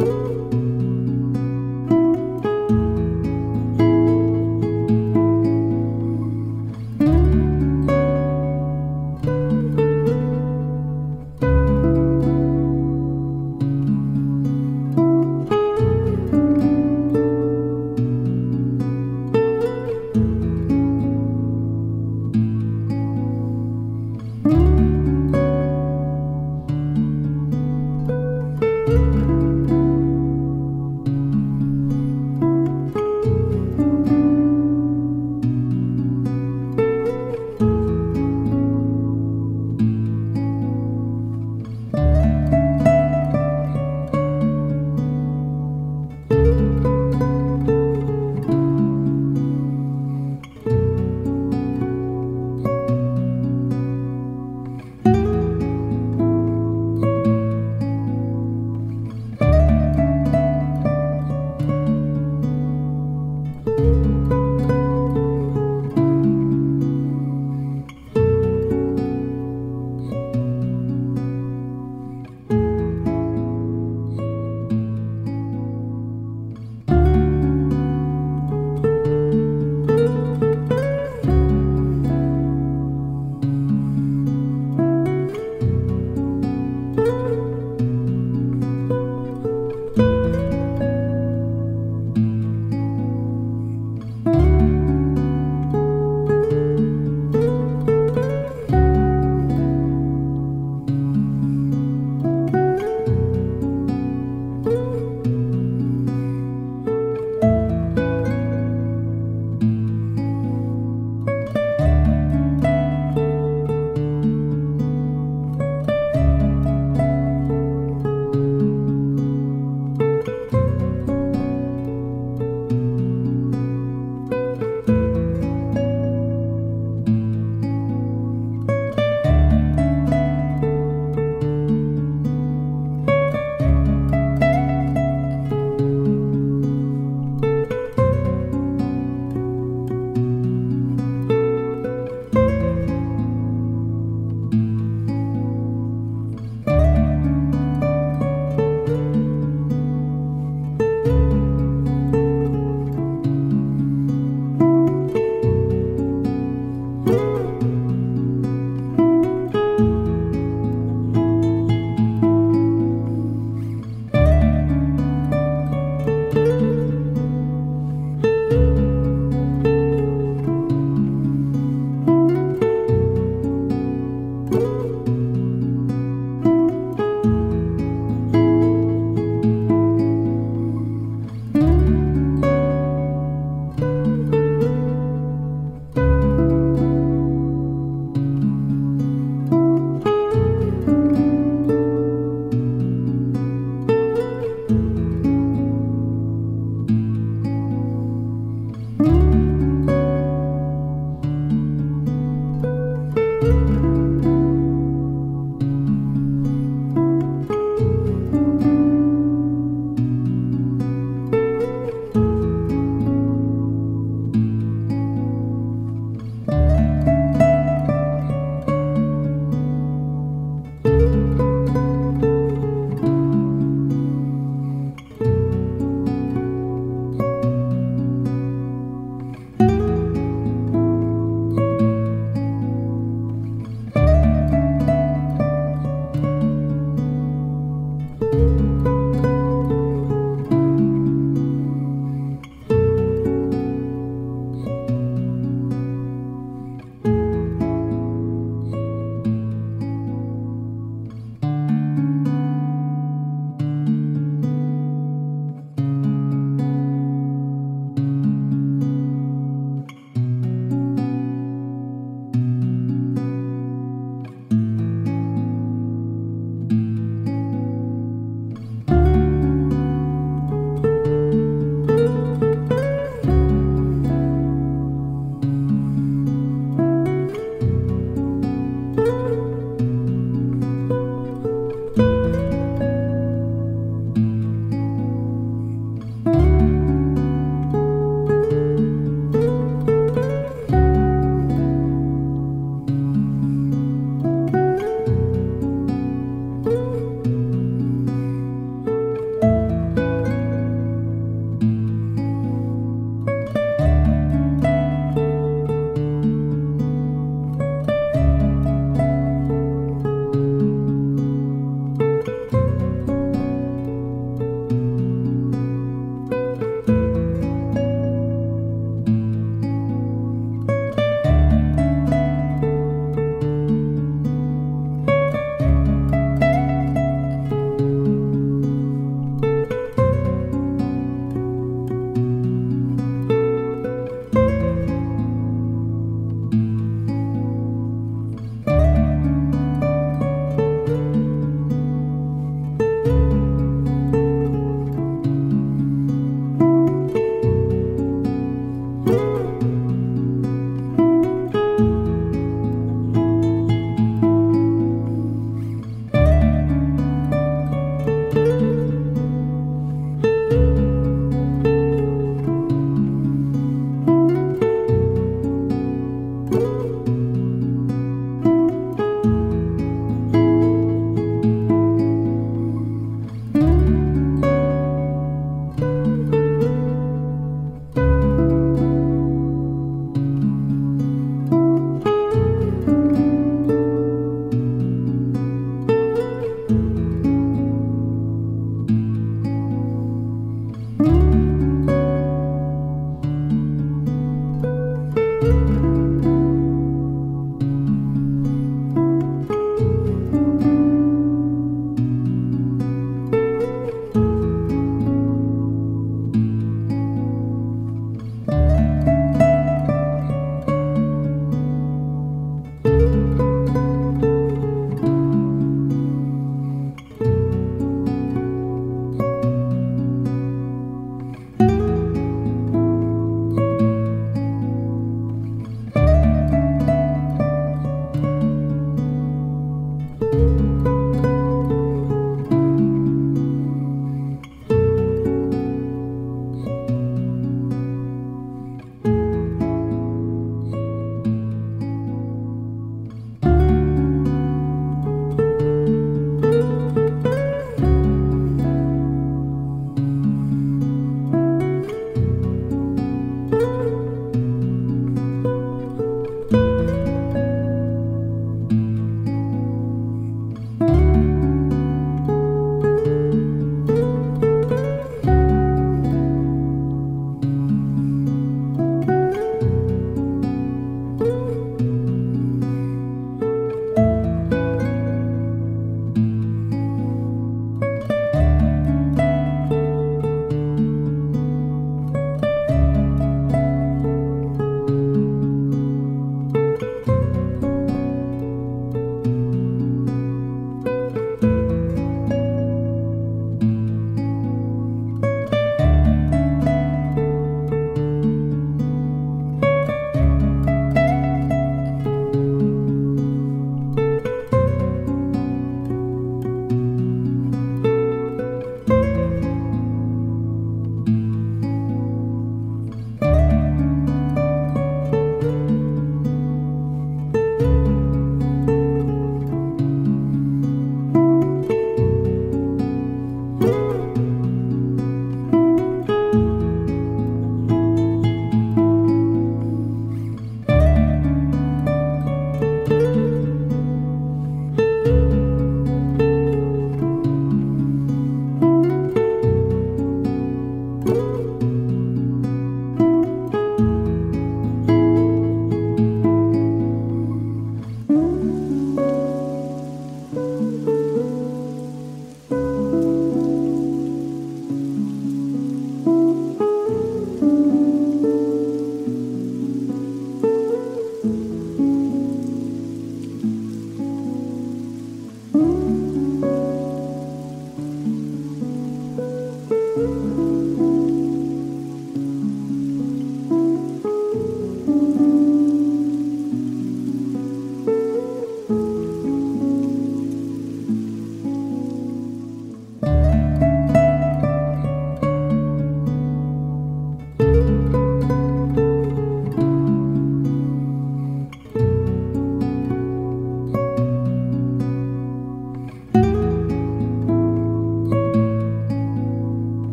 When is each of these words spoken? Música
Música 0.00 0.59